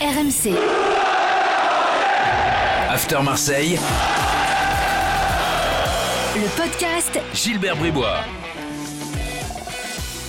[0.00, 0.54] RMC.
[2.88, 3.76] After Marseille,
[6.36, 8.18] Le podcast Gilbert Bribois.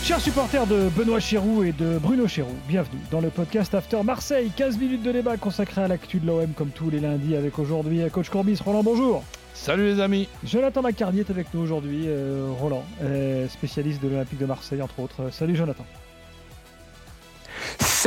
[0.03, 4.51] Chers supporters de Benoît Chéroux et de Bruno Chéroux, bienvenue dans le podcast After Marseille.
[4.55, 8.01] 15 minutes de débat consacré à l'actu de l'OM comme tous les lundis avec aujourd'hui
[8.11, 8.57] coach Corbis.
[8.65, 9.23] Roland, bonjour.
[9.53, 12.05] Salut les amis Jonathan Macardier est avec nous aujourd'hui.
[12.07, 15.21] euh, Roland, euh, spécialiste de l'Olympique de Marseille entre autres.
[15.21, 15.85] Euh, Salut Jonathan.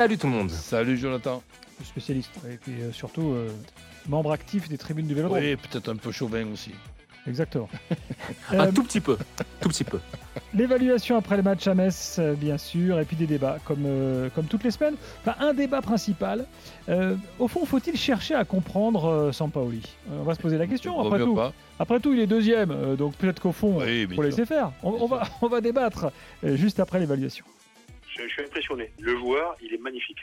[0.03, 0.51] Salut tout le monde.
[0.51, 1.45] Salut Jonathan
[1.85, 2.33] Spécialiste.
[2.53, 3.49] Et puis euh, surtout euh,
[4.09, 5.39] membre actif des tribunes du Vélodrome.
[5.41, 6.73] Oui, peut-être un peu chauvin aussi.
[7.29, 7.69] Exactement.
[8.51, 9.17] Un Euh, tout petit peu,
[9.61, 10.01] tout petit peu.
[10.55, 14.29] L'évaluation après le match à Metz, euh, bien sûr, et puis des débats, comme, euh,
[14.35, 14.97] comme toutes les semaines.
[15.25, 16.47] Enfin, un débat principal.
[16.89, 19.83] Euh, au fond, faut-il chercher à comprendre euh, Sampaoli?
[20.11, 20.99] On va se poser la question.
[20.99, 21.53] Après tout, pas.
[21.79, 24.47] après tout, il est deuxième, euh, donc peut-être qu'au fond, Oui, il bien faut laisser
[24.47, 24.73] faire.
[24.83, 26.11] On, on va, on va débattre
[26.43, 27.45] euh, juste après l'évaluation.
[28.17, 28.93] Je, je suis impressionné.
[29.01, 30.19] Le joueur, il est magnifique.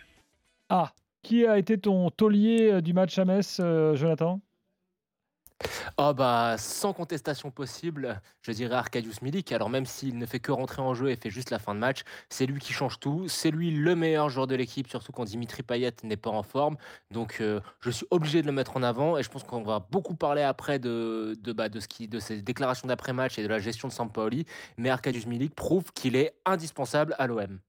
[0.69, 0.93] Ah,
[1.23, 4.39] qui a été ton taulier euh, du match à Metz, euh, Jonathan?
[5.97, 9.51] Oh bah sans contestation possible, je dirais Arkadiusz Milik.
[9.51, 11.79] Alors même s'il ne fait que rentrer en jeu et fait juste la fin de
[11.79, 13.27] match, c'est lui qui change tout.
[13.27, 16.77] C'est lui le meilleur joueur de l'équipe, surtout quand Dimitri Payet n'est pas en forme.
[17.11, 19.79] Donc euh, je suis obligé de le mettre en avant et je pense qu'on va
[19.91, 23.43] beaucoup parler après de de, bah, de ce qui de ses déclarations d'après match et
[23.43, 24.45] de la gestion de Sampaoli.
[24.77, 27.59] Mais Arkadiusz Milik prouve qu'il est indispensable à l'OM.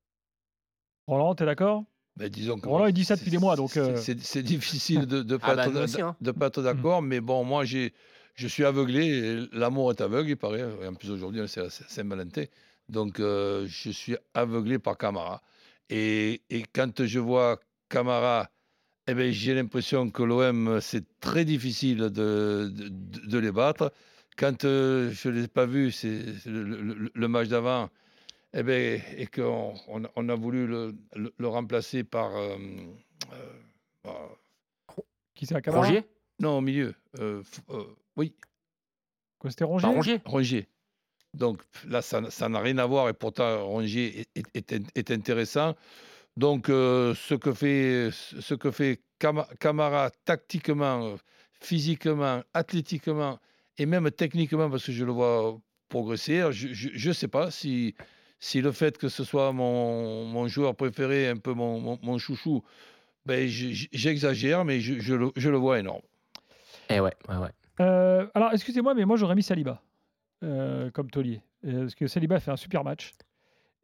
[1.11, 1.85] Roland, t'es d'accord?
[2.17, 5.07] Mais disons que Roland, il dit ça depuis des mois, donc, c'est- euh, C'est difficile
[5.07, 6.17] de ne Ah pas, bah, être hein.
[6.21, 7.93] de pas être d'accord, mais bon, moi, j'ai,
[8.35, 9.47] je suis aveuglé.
[9.53, 10.65] L'amour est aveugle, il paraît.
[10.83, 12.45] Et en plus, aujourd'hui, c'est la Saint-Valentin.
[12.89, 15.43] Donc, euh, je suis aveuglé par Camara.
[15.89, 17.59] Et, et quand je vois
[17.89, 18.51] Camara,
[19.09, 22.09] eh ben, j'ai l'impression que l'OM, c'est très difficile de,
[22.73, 22.89] de,
[23.29, 23.93] de les battre.
[24.37, 27.89] Quand euh, je ne l'ai pas vu, c'est le, le- le match d'avant,
[28.53, 32.37] eh ben, et qu'on on, on a voulu le, le- le remplacer par.
[32.37, 32.57] euh,
[33.33, 33.53] euh,
[34.03, 34.31] par-
[35.35, 36.05] Qui c'est à Camara Rongier?
[36.41, 36.95] Non, au milieu.
[37.19, 37.85] euh, euh,
[38.17, 38.35] oui,
[39.39, 39.89] Quoi, C'était Rongier?
[39.89, 40.21] Rongier?
[40.25, 40.69] Rongier.
[41.35, 45.11] Donc là, ça ça n'a rien à voir et pourtant Rongier est, est- est- est
[45.13, 45.77] intéressant.
[46.37, 51.17] Donc euh, ce que fait, ce que fait Cama- Camara tactiquement,
[51.61, 53.39] physiquement, athlétiquement
[53.79, 55.59] et même techniquement, parce que je le vois
[55.89, 57.95] progresser, je ne sais pas si,
[58.41, 62.19] si le fait que ce soit mon, mon joueur préféré, un peu mon, mon- mon
[62.19, 62.63] chouchou,
[63.27, 66.01] ben, j'exagère, mais je, je le, je le vois énorme.
[66.89, 67.51] Eh ouais, ouais, ouais.
[67.81, 69.83] Euh, alors, excusez-moi, mais moi, j'aurais mis Saliba
[70.43, 71.41] euh, comme taulier.
[71.67, 73.13] Euh, parce que Saliba fait un super match.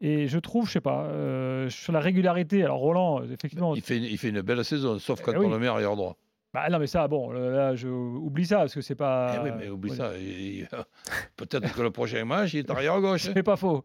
[0.01, 3.75] Et je trouve, je sais pas, euh, sur la régularité, alors Roland, effectivement.
[3.75, 5.47] Il fait, une- il fait une belle saison, sauf quand Eh oui.
[5.47, 6.17] on le met arrière droit.
[6.57, 9.35] Bah non, mais ça, bon, là, je oublie ça, parce que c'est pas.
[9.37, 10.17] Eh oui, mais oublie ouais, ça.
[10.17, 10.67] il-
[11.37, 13.25] Peut-être que le prochain match, il est arrière gauche.
[13.35, 13.85] C'est pas faux.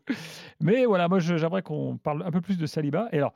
[0.62, 3.10] Mais voilà, moi, j'aimerais qu'on parle un peu plus de Saliba.
[3.12, 3.34] Et alors,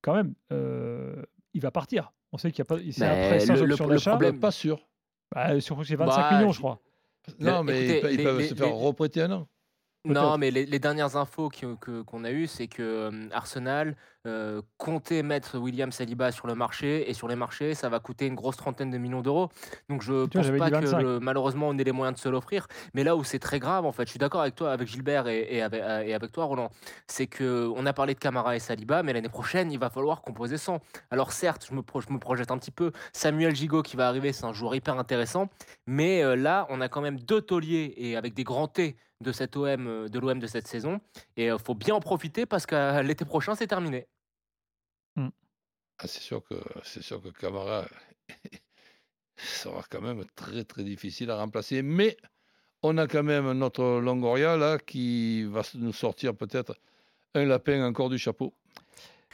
[0.00, 1.22] quand même, euh,
[1.52, 2.14] il va partir.
[2.32, 2.78] On sait qu'il y a pas.
[2.92, 4.10] C'est après sans le- le- option le d'achat.
[4.12, 4.88] problème- Pas sûr.
[5.34, 6.80] Bah, surtout que c'est 25 Bah, millions, je crois.
[7.40, 9.32] Non, Le- mais écoutez, ils, pe- ils les- peuvent les- se faire les- reprêter un
[9.32, 9.48] an.
[10.04, 13.96] Non, mais les, les dernières infos qui- que- qu'on a eues, c'est que euh, Arsenal
[14.26, 18.26] euh, comptait mettre William Saliba sur le marché et sur les marchés, ça va coûter
[18.26, 19.48] une grosse trentaine de millions d'euros.
[19.88, 21.02] Donc je vois, pense pas que 25.
[21.02, 22.66] le- malheureusement on ait les moyens de se l'offrir.
[22.94, 25.26] Mais là où c'est très grave, en fait, je suis d'accord avec toi, avec Gilbert
[25.28, 26.70] et, et avec, euh, et avec toi, Roland,
[27.06, 30.20] c'est que on a parlé de Camara et Saliba, mais l'année prochaine il va falloir
[30.22, 30.80] composer sans.
[31.10, 32.90] Alors certes, je me, pro- je me projette un petit peu.
[33.12, 35.48] Samuel Gigot qui va arriver, c'est un joueur hyper intéressant,
[35.86, 39.32] mais euh, là on a quand même deux tauliers et avec des grands T de
[39.32, 41.00] cet OM, euh, de l'OM de cette saison.
[41.36, 44.06] Et il faut bien en profiter parce que euh, l'été prochain, c'est terminé.
[45.98, 47.84] Ah, c'est sûr que c'est sûr que Camara
[49.36, 51.82] sera quand même très très difficile à remplacer.
[51.82, 52.16] Mais
[52.82, 56.76] on a quand même notre Longoria là qui va nous sortir peut-être
[57.34, 58.52] un lapin encore du chapeau.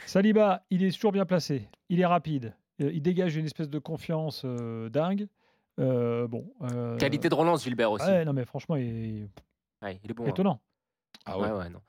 [0.05, 1.67] Saliba, il est toujours bien placé.
[1.89, 2.53] Il est rapide.
[2.81, 5.27] euh, il dégage une espèce de confiance euh, dingue.
[5.79, 6.45] Euh, bon.
[6.61, 8.05] euh, Qualité de relance, Gilbert aussi.
[8.05, 9.27] Ouais, non, mais franchement, il
[9.81, 10.25] Ouais, il est bon.
[10.25, 10.29] hein.
[10.29, 10.61] étonnant.
[11.25, 11.81] Ah Ouais, ouais, non.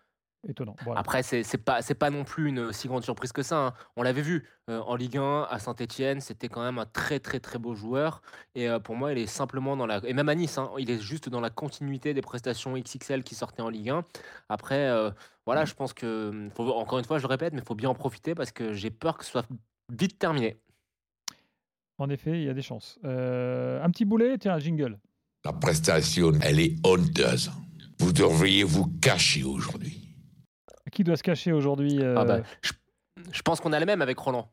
[0.49, 0.75] Étonnant.
[0.97, 3.67] Après, c'est pas, pas non plus une si grande surprise que ça.
[3.67, 3.75] hein.
[3.97, 7.41] On l'avait vu euh, en Ligue 1 à Saint-Etienne, c'était quand même un très très
[7.41, 8.23] très beau joueur.
[8.55, 10.01] Et euh, pour moi, il est simplement dans la.
[10.05, 13.35] Et même à Nice, hein, il est juste dans la continuité des prestations XXL qui
[13.35, 14.03] sortaient en Ligue 1.
[14.49, 15.11] Après, euh,
[15.45, 16.49] voilà, je pense que.
[16.55, 18.73] Faut, encore une fois, je le répète, mais il faut bien en profiter parce que
[18.73, 19.47] j'ai peur que ce soit
[19.93, 20.59] vite terminé.
[21.99, 22.99] En effet, il y a des chances.
[23.05, 24.99] Euh, un petit boulet, tiens, un jingle.
[25.45, 27.51] La prestation, elle est honteuse.
[28.01, 30.09] Vous devriez vous cacher aujourd'hui.
[30.91, 32.73] Qui doit se cacher aujourd'hui euh, Ah bah, je,
[33.31, 34.51] je pense qu'on a le même avec Roland.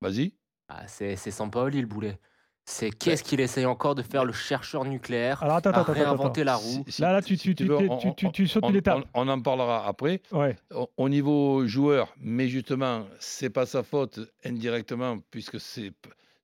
[0.00, 0.34] Vas-y.
[0.68, 2.18] Ah, c'est c'est Sampaoli le boulet.
[2.66, 6.40] C'est qu'est-ce qu'il essaye encore de faire le chercheur nucléaire, Alors attends, à attends, réinventer
[6.42, 6.44] attends.
[6.50, 6.84] la roue.
[6.86, 8.46] Si- si- Là, là, tu, si tu, tu, veux, tu, on- tu, tu, on- tu
[8.46, 9.04] sautes on- une étape.
[9.14, 10.22] on- on en parlera après.
[10.32, 10.56] Ouais.
[10.74, 15.92] Au, au niveau joueur, mais justement, c'est pas sa faute indirectement, puisque c'est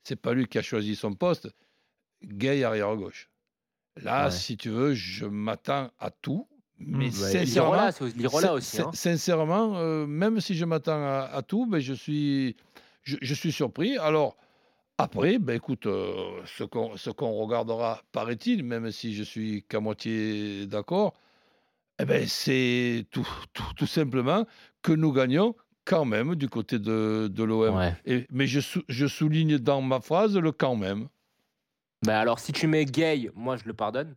[0.03, 1.49] c'est pas lui qui a choisi son poste.
[2.23, 3.30] Gay arrière gauche.
[4.03, 4.31] Là, Ouais.
[4.31, 6.47] si tu veux, je m'attends à tout,
[6.79, 7.11] mais Mm.
[7.13, 8.81] sincèrement, Lirola, aussi.
[8.81, 8.91] hein.
[8.95, 12.57] sincèrement, euh, même si je m'attends à, à tout, ben, je suis
[13.03, 13.97] je, je suis surpris.
[13.99, 14.37] Alors
[14.99, 16.13] après, ben écoute, euh,
[16.45, 16.65] ce
[17.11, 21.15] qu'on regardera, paraît-il, même si je suis qu'à moitié d'accord,
[21.99, 24.47] eh ben, c'est tout, tout, tout simplement
[24.83, 25.55] que nous gagnons
[25.87, 27.75] quand même du côté de, de l'OM.
[27.77, 28.27] Ouais.
[28.31, 31.09] Mais je, sou- je souligne dans ma phrase le quand même.
[32.03, 34.17] Bah alors, si tu mets Gay, moi je le pardonne.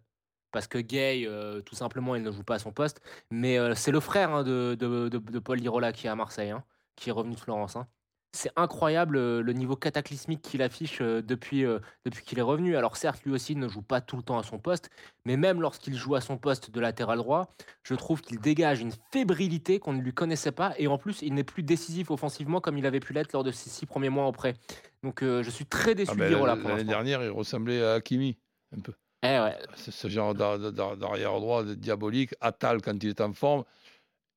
[0.51, 3.01] Parce que Gay, euh, tout simplement, il ne joue pas à son poste.
[3.31, 6.63] Mais euh, c'est le frère hein, de, Paul Lirola qui est à Marseille, hein,
[6.95, 7.75] qui est revenu de Florence.
[7.75, 7.87] hein.
[8.35, 11.65] C'est incroyable euh, le niveau cataclysmique qu'il affiche depuis,
[12.05, 12.77] depuis qu'il est revenu.
[12.77, 14.89] Alors certes, lui aussi ne joue pas tout le temps à son poste,
[15.25, 18.93] mais même lorsqu'il joue à son poste de latéral droit, je trouve qu'il dégage une
[19.11, 20.73] fébrilité qu'on ne lui connaissait pas.
[20.77, 23.51] Et en plus, il n'est plus décisif offensivement comme il avait pu l'être lors de
[23.51, 24.55] ses six premiers mois auprès.
[25.03, 27.83] Donc euh, je suis très déçu Ah de ben, Lirola pour L'année dernière, il ressemblait
[27.83, 28.37] à Hakimi,
[28.75, 28.93] un peu.
[29.21, 33.33] Eh ouais, ce genre d'ar- d'ar- d'arrière droit de- diabolique, Attal quand il est en
[33.33, 33.63] forme.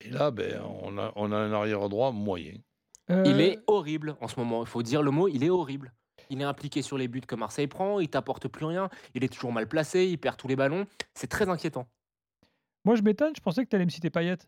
[0.00, 2.54] Et là, ben, on, a, on a un arrière droit moyen.
[3.10, 4.62] Euh, Il est horrible en ce moment.
[4.62, 5.92] Il faut dire le mot, il est horrible.
[6.30, 9.32] Il est impliqué sur les buts que Marseille prend, il t'apporte plus rien, il est
[9.32, 10.86] toujours mal placé, il perd tous les ballons.
[11.14, 11.86] C'est très inquiétant.
[12.84, 14.38] Moi, je m'étonne, je pensais que tu allais me citer Payet.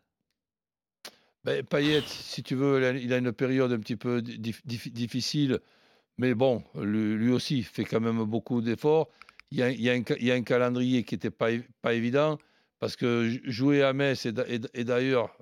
[1.44, 4.62] Ben, Payet, si tu veux, il a, il a une période un petit peu dif-
[4.66, 5.60] dif- difficile,
[6.18, 9.08] mais bon, lui, aussi fait quand même beaucoup d'efforts.
[9.50, 11.48] Il y a, un, calendrier qui n'était pas,
[11.80, 12.38] pas évident,
[12.80, 15.36] parce que jouer à Metz, et, d'ailleurs,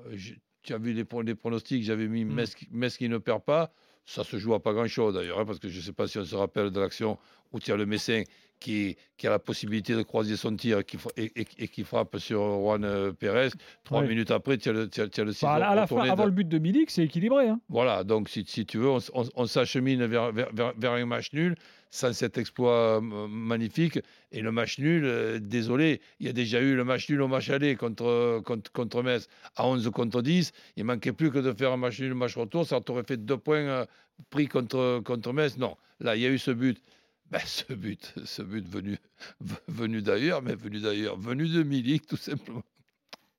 [0.66, 2.24] tu as vu les, pro- les pronostics, j'avais mis.
[2.24, 3.72] Metz, qui- Metz qui ne perd pas,
[4.04, 6.18] ça se joue à pas grand-chose d'ailleurs, hein, parce que je ne sais pas si
[6.18, 7.18] on se rappelle de l'action
[7.52, 8.22] où tu as le Messin
[8.58, 11.68] qui, qui a la possibilité de croiser son tir et qui, fra- et, et- et
[11.68, 13.48] qui frappe sur Juan euh, Pérez.
[13.84, 16.28] Trois minutes après, tu as le, as- as le ciseau à la- fin, avant de-
[16.30, 17.48] le but de Milik, c'est équilibré.
[17.48, 17.60] Hein.
[17.68, 20.92] voilà, donc si, si tu veux, on, s- on- on s'achemine vers, vers, vers- vers
[20.92, 21.54] un match nul
[21.90, 23.98] sans cet exploit magnifique.
[24.32, 27.28] Et le match nul, euh, désolé, il y a déjà eu le match nul au
[27.28, 30.52] match aller contre, contre, contre Metz à 11 contre 10.
[30.76, 32.66] Il manquait plus que de faire un match nul, un match retour.
[32.66, 33.86] Ça t'aurait fait deux points euh,
[34.30, 35.56] pris contre, contre Metz.
[35.56, 36.80] Non, là, il y a eu ce but.
[37.28, 38.98] Ben, ce but, ce but venu,
[39.66, 42.62] venu d'ailleurs, mais venu d'ailleurs, venu de Milik, tout simplement.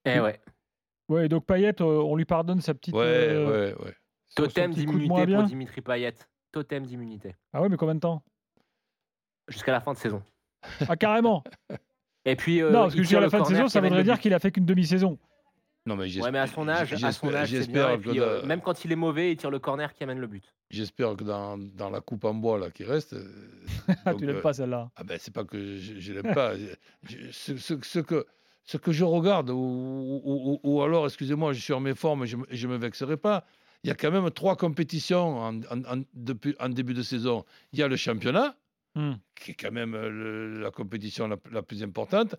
[0.03, 0.38] Eh ouais.
[1.09, 2.94] Ouais, donc Payet, euh, on lui pardonne sa petite.
[2.94, 3.94] Ouais, euh, ouais,
[4.35, 6.15] Totem d'immunité pour Dimitri Payet.
[6.51, 7.35] Totem d'immunité.
[7.53, 8.23] Ah ouais, mais combien de temps?
[9.47, 10.21] Jusqu'à la fin de saison.
[10.89, 11.44] Ah, carrément
[12.25, 13.79] Et puis, euh, Non, parce que il je tire à la fin de saison, ça
[13.81, 15.17] voudrait dire qu'il a fait qu'une demi-saison.
[15.85, 17.61] Non, mais Ouais, j'espère- mais à son âge, à son j'espère- âge, c'est bien.
[17.63, 19.94] j'espère Et que puis, euh, dans- même quand il est mauvais, il tire le corner
[19.94, 20.44] qui amène le but.
[20.69, 23.13] J'espère que dans, dans la coupe en bois là, qui reste.
[23.13, 23.25] euh,
[24.05, 24.91] Ah, donc, tu l'aimes pas celle-là.
[24.97, 26.57] Ah ben c'est pas que je, je l'aime pas.
[26.57, 26.65] Je-
[27.07, 28.25] je- ce, ce- ce que,
[28.65, 32.25] ce que je regarde, ou, ou- ou- ou alors, excusez-moi, je suis en mes formes,
[32.25, 33.45] je ne me vexerai pas.
[33.85, 37.45] Il y a quand même trois compétitions en, en- en- depuis, en début de saison.
[37.71, 38.57] Il y a le championnat,
[38.97, 39.13] Hmm.
[39.35, 42.33] qui est quand même euh, la compétition la, plus importante.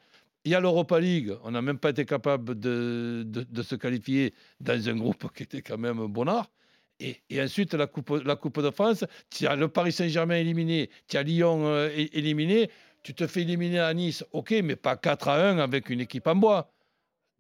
[0.44, 1.32] Il y a l'Europa League.
[1.44, 5.62] On n'a même pas été capable de, de- se qualifier dans un groupe qui était
[5.62, 6.50] quand même bonnard.
[6.99, 10.90] Et, et ensuite, la coupe, la coupe de France, tu as le Paris Saint-Germain éliminé,
[11.06, 12.70] tu as Lyon euh, éliminé,
[13.05, 16.26] tu te fais éliminer à Nice, ok, mais pas 4 à 1 avec une équipe
[16.26, 16.72] en bois.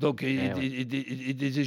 [0.00, 0.66] Donc, et, Eh et- ouais.
[0.66, 1.58] et des- et des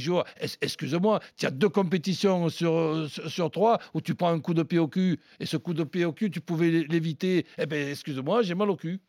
[0.62, 4.78] excuse-moi, tu as deux compétitions sur, sur, trois où tu prends un coup de pied
[4.78, 7.46] au cul, et ce coup de pied au cul, tu pouvais l'é- l'éviter.
[7.58, 9.00] Eh bien, excuse-moi, j'ai mal au cul.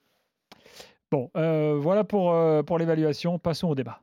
[1.10, 3.40] Bon, euh, voilà pour, euh, pour l'évaluation.
[3.40, 4.02] Passons au débat.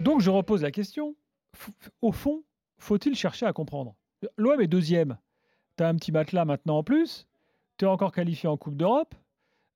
[0.00, 1.14] Donc, je repose la question.
[1.56, 1.70] F-
[2.00, 2.42] Au fond,
[2.78, 3.94] faut-il chercher à comprendre?
[4.36, 5.18] L'OM est deuxième.
[5.76, 7.26] Tu as un petit matelas maintenant en plus.
[7.76, 9.14] Tu es encore qualifié en Coupe d'Europe.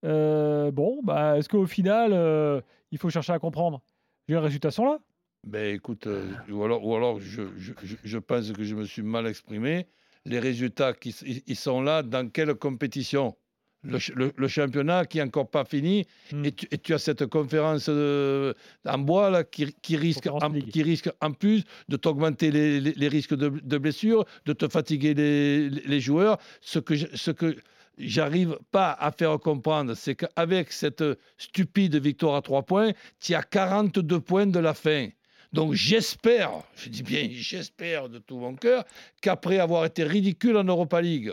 [0.04, 3.80] Euh, bon, bah, est-ce qu'au final, euh, il faut chercher à comprendre?
[4.28, 4.98] Les résultats sont là.
[5.46, 9.02] Ben écoute, euh, ou alors, ou alors je, je- je- pense que je me suis
[9.02, 9.86] mal exprimé.
[10.24, 11.10] Les résultats, qui,
[11.46, 13.36] ils- sont là dans quelle compétition?
[13.82, 16.42] Le, le- le championnat qui n'est encore pas fini Hmm.
[16.46, 20.82] et, tu, et tu as cette conférence en bois là, qui, qui risque en, qui
[20.82, 25.12] risque en plus de t'augmenter les, les- les risques de, de blessures, de te fatiguer
[25.12, 26.38] les, les- les joueurs.
[26.62, 27.56] Ce que, je- ce que
[27.98, 31.04] j'arrive pas à faire comprendre, c'est qu'avec cette
[31.36, 35.08] stupide victoire à trois points, tu as 42 points de la fin.
[35.52, 38.84] Donc j'espère, je dis bien j'espère de tout mon cœur,
[39.22, 41.32] qu'après avoir été ridicule en Europa League,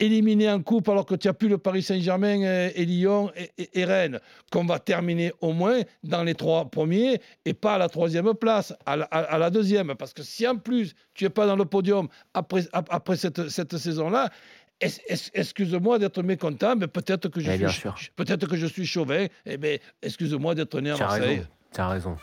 [0.00, 2.42] éliminé en coupe alors que tu n'as plus le Paris Saint-Germain
[2.74, 4.20] et, Lyon et, Rennes,
[4.52, 8.74] qu'on va terminer au moins dans les trois premiers et pas à la troisième place,
[8.86, 9.94] à la, deuxième.
[9.96, 13.76] Parce que si en plus tu n'es pas dans le podium après, ap- après cette,
[13.76, 14.30] saison-là,
[14.80, 19.56] excuse-moi d'être mécontent, mais peut-être que, je suis bien peut-être que je suis chauvin, eh
[19.56, 21.46] ben, excuse-moi d'être né à Marseille.
[21.72, 22.16] Tu as raison.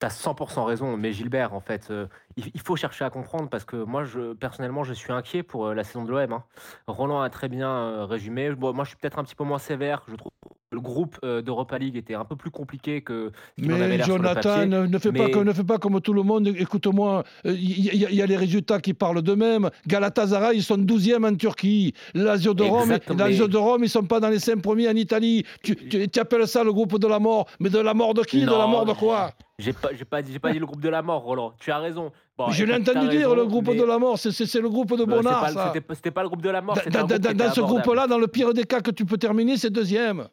[0.00, 0.96] Tu as 100% raison.
[0.96, 4.84] Mais Gilbert, en fait, euh, il, faut chercher à comprendre parce que moi, je, personnellement,
[4.84, 6.32] je suis inquiet pour euh, la saison de l'OM.
[6.32, 6.44] hein.
[6.86, 8.50] Roland a très bien euh, résumé.
[8.50, 10.02] Bon, moi, je suis peut-être un petit peu moins sévère.
[10.08, 10.32] Je trouve
[10.72, 13.88] le groupe euh, d'Europa League était un peu plus compliqué que ce qu'il en avait
[13.88, 16.12] Mais l'air sur le Jonathan, ne, ne fais pas comme, ne fais pas comme tout
[16.12, 16.48] le monde.
[16.48, 19.70] Écoute-moi, il y, y- y a les résultats qui parlent d'eux-mêmes.
[19.86, 21.94] Galatasaray, ils sont 12e en Turquie.
[22.14, 25.44] Lazio de Rome, Lazio de Rome, ils sont pas dans les 5 premiers en Italie.
[25.62, 27.46] Tu, tu- tu appelles ça le groupe de la mort.
[27.60, 28.40] Mais de la mort de qui?
[28.44, 29.30] De la mort de quoi?
[29.60, 31.54] J'ai pas, j'ai pas, dit- j'ai pas dit le groupe de la mort, Roland.
[31.60, 32.10] Tu as raison.
[32.36, 34.18] Bon, Je l'ai entendu dire, raison, le groupe mais, de la mort.
[34.18, 36.76] C'est- le groupe de euh, Bonnard, c'était pas- pas le groupe de la mort.
[36.90, 39.70] Dans, un groupe ce groupe-là, dans le pire des cas que tu peux terminer, c'est
[39.70, 40.26] deuxième.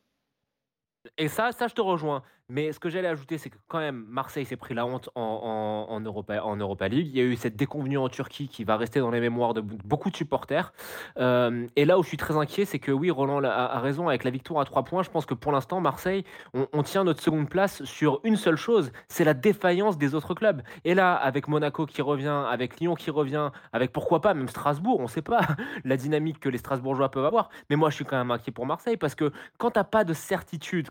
[1.17, 2.23] Et ça, ça, je te rejoins.
[2.49, 5.87] Mais ce que j'allais ajouter, c'est que quand même, Marseille s'est pris la honte en,
[5.89, 7.07] en, en Europa, League.
[7.07, 9.61] Il y a eu cette déconvenue en Turquie qui va rester dans les mémoires de
[9.61, 10.73] beaucoup de supporters.
[11.17, 14.25] Euh, et là où je suis très inquiet, c'est que oui, Roland a, raison, avec
[14.25, 17.23] la victoire à 3 points, je pense que pour l'instant, Marseille, on, on tient notre
[17.23, 20.61] seconde place sur une seule chose, c'est la défaillance des autres clubs.
[20.83, 24.99] Et là, avec Monaco qui revient, avec Lyon qui revient, avec pourquoi pas même Strasbourg,
[24.99, 25.41] on ne sait pas
[25.85, 27.49] la dynamique que les Strasbourgeois peuvent avoir.
[27.69, 30.03] Mais moi, je suis quand même inquiet pour Marseille parce que quand tu n'as pas
[30.03, 30.89] de certitude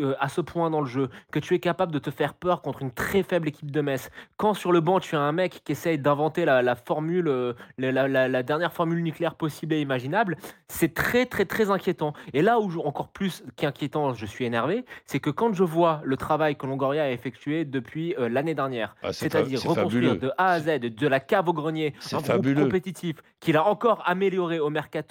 [0.00, 2.62] euh, à ce point dans le jeu, que tu es capable de te faire peur
[2.62, 5.62] contre une très faible équipe de Metz, quand sur le banc tu as un mec
[5.64, 9.74] qui essaye d'inventer la, la formule, euh, la, la- la- la dernière formule nucléaire possible
[9.74, 10.36] et imaginable,
[10.68, 12.12] c'est très très très inquiétant.
[12.32, 16.00] Et là où je- encore plus qu'inquiétant, je suis énervé, c'est que quand je vois
[16.04, 20.28] le travail que Longoria a effectué depuis euh, l'année dernière, Ah, c'est-à-dire c'est reconstruire fabuleux.
[20.28, 22.62] de A à Z, de la cave au grenier, un groupe fabuleux.
[22.64, 25.10] compétitif qu'il a encore amélioré au mercato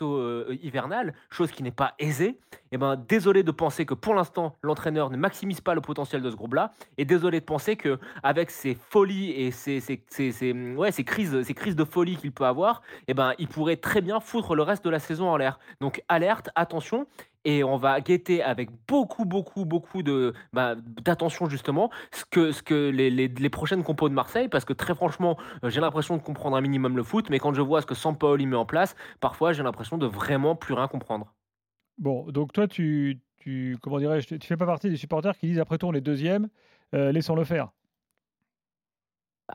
[0.63, 2.38] hivernal, chose qui n'est pas aisée.
[2.72, 6.29] Eh ben, désolé de penser que pour l'instant l'entraîneur ne maximise pas le potentiel de
[6.31, 10.75] ce groupe-là, et désolé de penser que avec ses folies et ses, ses- ses- ses-
[10.75, 14.01] ouais, ses crises, ces crises de folie qu'il peut avoir, eh ben, il pourrait très
[14.01, 15.59] bien foutre le reste de la saison en l'air.
[15.81, 17.07] Donc alerte, attention.
[17.45, 22.62] Et on va guetter avec beaucoup, beaucoup, beaucoup de bah, d'attention justement ce que, ce
[22.62, 26.17] que les, les- les prochaines compos de Marseille, parce que très franchement, euh, j'ai l'impression
[26.17, 28.65] de comprendre un minimum le foot, mais quand je vois ce que Sampaoli met en
[28.65, 31.33] place, parfois j'ai l'impression de vraiment plus rien comprendre.
[31.98, 35.60] Bon, donc toi, tu, tu comment dirais-je, tu fais pas partie des supporters qui disent
[35.60, 36.50] après tout on est deuxième,
[36.93, 37.69] euh, laissons-le faire.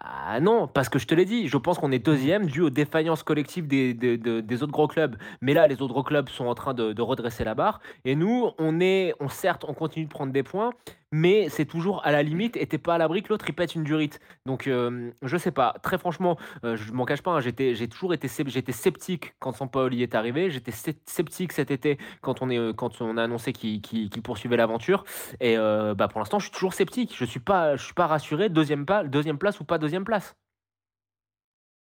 [0.01, 2.71] Ah non, parce que je te l'ai dit, je pense qu'on est deuxième dû aux
[2.71, 5.17] défaillances collectives des, des, des- des autres gros clubs.
[5.41, 7.81] Mais là, les autres gros clubs sont en train de, de redresser la barre.
[8.05, 10.73] Et nous, on est, on certes, on continue de prendre des points,
[11.15, 13.77] mais c'est toujours à la limite et t'es pas à l'abri que l'autre il pète
[13.77, 14.19] une durite.
[14.47, 17.89] Donc euh, je sais pas, très franchement, euh, je m'en cache pas, hein, j'étais, j'ai
[17.89, 22.51] toujours été, j'étais sceptique quand Sampaoli est arrivé, j'étais sce- sceptique cet été quand on,
[22.51, 22.73] euh,
[23.17, 23.81] a annoncé qu'il,
[24.23, 25.05] poursuivait l'aventure.
[25.41, 27.15] Et euh, bah, pour l'instant, je suis toujours sceptique.
[27.17, 28.49] Je suis pas, suis pas rassuré.
[28.49, 30.35] Deuxième place ou pas deuxième place.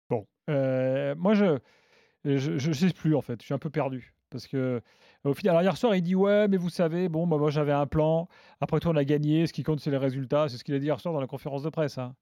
[0.09, 1.59] Bon, euh, moi je,
[2.25, 4.83] je je sais plus en fait, je suis un peu perdu parce que
[5.31, 7.73] au final, alors hier soir il dit ouais mais vous savez bon bah, moi j'avais
[7.73, 8.29] un plan,
[8.61, 10.79] après tout on a gagné, ce qui compte c'est les résultats, c'est ce qu'il a
[10.79, 11.99] dit hier soir dans la conférence de presse.
[11.99, 12.15] hein.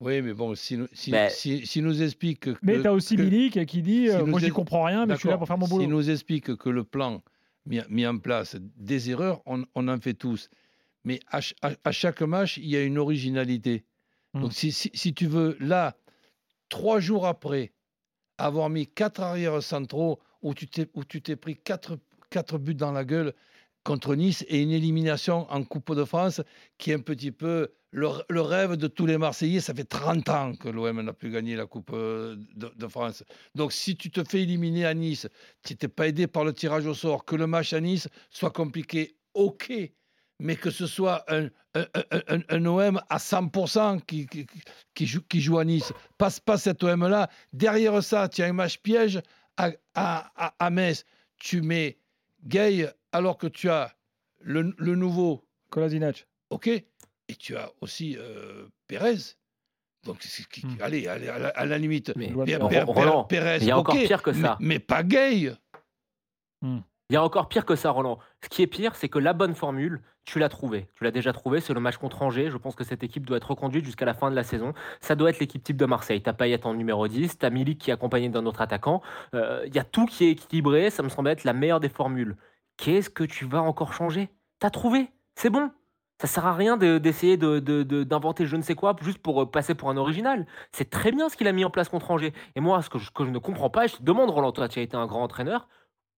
[0.00, 2.54] Oui, mais bon, si, nous- si, Mais- si, si nous explique que.
[2.62, 5.14] Mais tu as aussi que- Milik qui dit si euh, moi j'y comprends rien mais
[5.14, 5.80] je suis là pour faire mon boulot.
[5.82, 7.22] S'il nous explique que le plan
[7.64, 10.50] mis, mis en place, des erreurs, on, on en fait tous.
[11.04, 13.84] Mais à, ch- à- à chaque match, il y a une originalité.
[14.34, 14.42] Hmm.
[14.42, 15.96] Donc si, si- si tu veux, là,
[16.68, 17.72] trois jours après,
[18.38, 21.96] avoir mis quatre arrières centraux où tu t'es où tu t'es pris quatre,
[22.36, 23.32] quatre buts dans la gueule
[23.82, 26.42] contre Nice et une élimination en Coupe de France
[26.76, 29.60] qui est un petit peu le, rêve de tous les Marseillais.
[29.60, 33.24] Ça fait 30 ans que l'OM n'a plus gagné la Coupe euh, de, France.
[33.54, 35.26] Donc si tu te fais éliminer à Nice,
[35.64, 38.50] tu n'étais pas aidé par le tirage au sort, que le match à Nice soit
[38.50, 39.72] compliqué, ok.
[40.38, 44.46] Mais que ce soit un, un, OM à 100% qui, qui,
[44.94, 45.90] qui joue, qui joue à Nice.
[46.18, 47.30] Passe pas cet OM-là.
[47.54, 49.22] Derrière ça, tu as un match piège
[49.56, 51.06] à, à, à, à Metz.
[51.38, 51.98] Tu mets
[52.46, 53.94] Gay alors que tu as
[54.40, 56.26] le, le nouveau, Kolasinac.
[56.50, 56.68] ok.
[56.68, 59.16] Et tu as aussi euh, Pérez.
[60.04, 60.76] Donc, qui- Hmm.
[60.80, 62.12] allez, allez, à la, à la limite.
[62.16, 62.28] Mais
[63.24, 64.56] Pérez, il y a encore ok, pire que mais- ça.
[64.60, 65.52] Mais, pas Gay.
[67.08, 68.18] Il y a encore pire que ça, Roland.
[68.42, 70.88] Ce qui est pire, c'est que la bonne formule, tu l'as trouvée.
[70.96, 72.50] Tu l'as déjà trouvée, c'est le match contre Angers.
[72.50, 74.72] Je pense que cette équipe doit être reconduite jusqu'à la fin de la saison.
[75.00, 76.20] Ça doit être l'équipe type de Marseille.
[76.20, 79.02] T'as Payet en numéro 10, t'as Milik qui est accompagné d'un autre attaquant.
[79.34, 80.90] Euh, Il y a tout qui est équilibré.
[80.90, 82.36] Ça me semble être la meilleure des formules.
[82.76, 84.28] Qu'est-ce que tu vas encore changer?
[84.58, 85.08] T'as trouvé?
[85.36, 85.70] C'est bon
[86.20, 89.18] ça sert à rien de- d'essayer de- de- de- d'inventer je ne sais quoi juste
[89.18, 90.46] pour euh, passer pour un original.
[90.72, 92.32] C'est très bien ce qu'il a mis en place contre Angers.
[92.54, 94.82] Et moi, ce que je, ne comprends pas, je te demande, Roland, toi, tu as
[94.82, 95.68] été un grand entraîneur,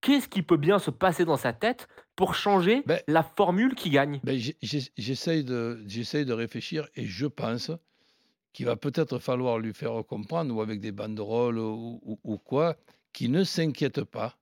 [0.00, 3.90] qu'est-ce qui peut bien se passer dans sa tête pour changer Ben- la formule qui
[3.90, 4.21] gagne?
[4.25, 7.71] Ben, J'essaye de, réfléchir et je pense
[8.52, 12.76] qu'il va peut-être falloir lui faire comprendre, ou avec des banderoles ou, ou- ou quoi,
[13.12, 14.37] qu'il ne s'inquiète pas.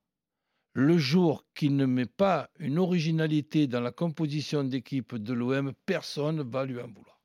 [0.73, 6.37] Le jour qu'il ne met pas une originalité dans la composition d'équipe de l'OM, personne
[6.37, 7.19] ne va lui en vouloir.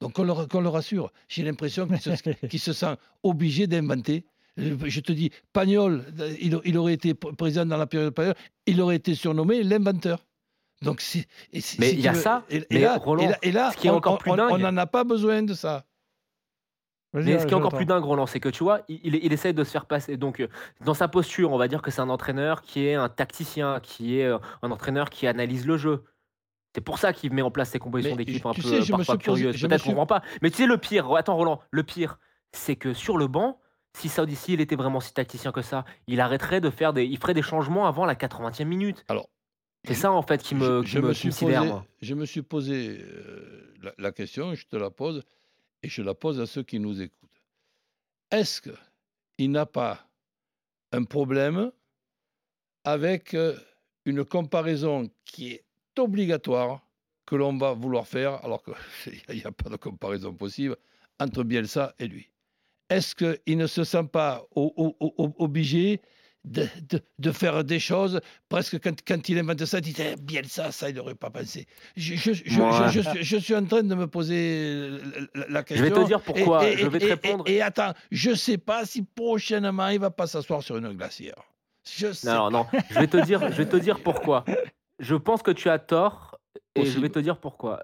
[0.00, 1.12] Donc qu'on le, rassure.
[1.28, 2.10] J'ai l'impression qu'il se,
[2.48, 4.24] qu'il se sent obligé d'inventer.
[4.58, 6.04] Je te dis, Pagnol,
[6.40, 8.34] il, il aurait été pr- président dans la période Pagnol,
[8.66, 10.24] il aurait été surnommé l'inventeur.
[10.82, 11.00] Donc
[11.52, 13.52] et si- Mais si il y a veux- ça, Et, là, Roland, et là- et
[13.52, 15.84] là, ce qui est on- encore plus dingue- on n'en a pas besoin de ça.
[17.14, 19.64] Mais ce qui est encore plus dingue, Roland, c'est que tu vois, il, essaie de
[19.64, 20.16] se faire passer.
[20.18, 20.48] Donc, euh,
[20.84, 24.18] dans sa posture, on va dire que c'est un entraîneur qui est un tacticien, qui
[24.20, 26.04] est euh, un entraîneur qui analyse le jeu.
[26.74, 29.16] C'est pour ça qu'il met en place ces compositions d'équipe un sais, peu euh, parfois
[29.16, 29.60] curieuses.
[29.60, 30.22] Peut-être qu'on comprend pas.
[30.42, 32.18] Mais tu sais, le pire, attends, Roland, le pire,
[32.52, 33.58] c'est que sur le banc,
[33.96, 37.04] si Saudi il était vraiment si tacticien que ça, il arrêterait de faire des.
[37.04, 39.04] Il ferait des changements avant la 80e minute.
[39.08, 39.28] Alors,
[39.84, 41.60] C'est ça, en fait, qui me, je, qui je me, me qui suis me sidère,
[41.60, 41.86] posé, moi.
[42.02, 45.22] je me suis posé euh, la, la question, je te la pose,
[45.82, 47.42] et je la pose à ceux qui nous écoutent.
[48.30, 50.06] Est-ce qu'il n'a pas
[50.92, 51.70] un problème
[52.84, 53.56] avec euh,
[54.04, 55.64] une comparaison qui est
[55.98, 56.80] obligatoire
[57.26, 58.74] que l'on va vouloir faire, alors qu'il
[59.34, 60.76] n'y a pas de comparaison possible,
[61.20, 62.30] entre Bielsa et lui?
[62.90, 66.00] Est-ce qu'il ne se sent pas o- o- o- obligé
[66.44, 68.20] de, de- de faire des choses.
[68.48, 71.66] Presque quand, quand il invente ça, il dit Eh, Bielsa, ça, il n'aurait pas pensé.
[71.96, 74.88] Je, suis, je suis en train de me poser
[75.34, 75.84] la, la Je question.
[75.84, 76.66] vais te dire pourquoi.
[76.66, 77.44] Et, et- je vais te répondre.
[77.46, 80.88] Et, et attends, je ne sais pas si prochainement il va pas s'asseoir sur une
[80.94, 81.34] glacière.
[81.84, 84.44] Je sais Non, non, je vais te dire, je vais te dire pourquoi.
[85.00, 86.38] Je pense que tu as tort
[86.74, 87.82] et je vais te dire pourquoi.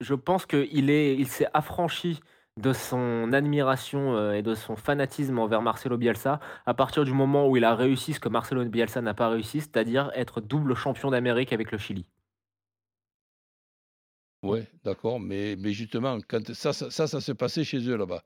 [0.00, 2.20] Je pense qu'il est, il s'est affranchi
[2.56, 7.48] de son admiration euh, et de son fanatisme envers Marcelo Bielsa à partir du moment
[7.48, 11.10] où il a réussi ce que Marcelo Bielsa n'a pas réussi, c'est-à-dire être double champion
[11.10, 12.06] d'Amérique avec le Chili.
[14.42, 18.22] Oui, d'accord, mais, mais justement, quand ça, ça, ça, ça s'est passé chez eux là-bas.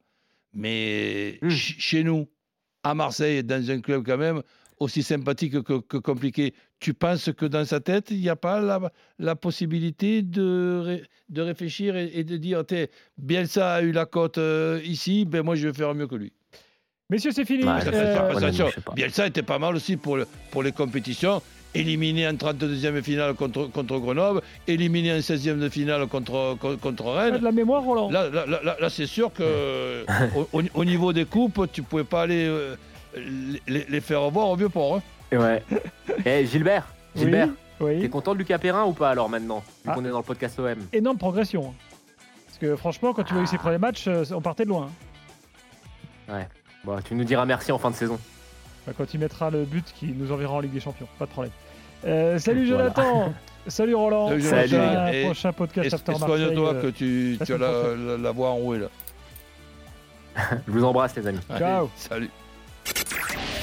[0.52, 2.28] Mais ch- chez nous,
[2.82, 4.42] à Marseille, dans un club quand même
[4.80, 8.60] aussi sympathique que, que compliqué, tu penses que dans sa tête, il n'y a pas
[8.60, 8.80] la,
[9.18, 14.06] la possibilité de, ré- de réfléchir et, et de dire, T'es, Bielsa a eu la
[14.06, 16.32] cote euh, ici, ben moi je vais faire mieux que lui.
[17.10, 17.64] Messieurs, c'est fini.
[17.64, 18.66] Ouais, Ça Euh, ça.
[18.94, 21.40] Bielsa était pas mal aussi pour, le- pour les compétitions.
[21.74, 27.12] Éliminé en 32e finale contre, contre Grenoble, éliminé en 16e de finale contre, contre, Pas
[27.12, 27.38] Rennes.
[27.38, 28.10] de la mémoire, Roland.
[28.10, 31.82] Là, là, là, là- là, c'est sûr que au, au- au niveau des coupes, tu
[31.82, 32.74] pouvais pas aller euh,
[33.66, 34.96] les, les faire voir au vieux port.
[34.96, 35.36] hein.
[35.36, 35.62] Ouais.
[36.24, 37.48] Eh Gilbert, Gilbert,
[37.80, 38.00] oui.
[38.00, 39.94] t'es content de Lucas Perrin ou pas alors maintenant, vu Ah.
[39.94, 41.68] qu'on est dans le podcast OM Énorme progression.
[41.68, 41.74] hein.
[42.46, 44.90] Parce que franchement, quand tu vois eu ses premiers matchs, euh, on partait de loin.
[46.30, 46.40] hein.
[46.84, 48.18] Bon, tu nous diras merci en fin de saison.
[48.86, 51.30] Bah, quand il mettra le but qui nous enverra en Ligue des Champions, pas de
[51.30, 51.52] problème.
[52.06, 52.84] Euh, salut Voilà.
[52.94, 53.34] Jonathan,
[53.66, 54.76] salut Roland, Salut, Jonathan.
[54.94, 56.44] prochain, Et- prochain podcast Et, After et Marseille.
[56.44, 58.06] soigne-toi euh, que tu, as la, prochaine.
[58.06, 58.86] la- la voix enrouée là.
[60.66, 61.40] Je vous embrasse les amis.
[61.58, 61.60] Ciao.
[61.82, 62.30] Allez, salut.